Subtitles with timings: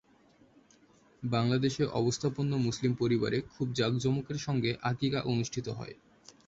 [1.23, 5.95] বাংলাদেশে অবস্থাপন্ন মুসলিম পরিবারে খুব জাঁকজমকের সঙ্গে আকিকা অনুষ্ঠিত হয়।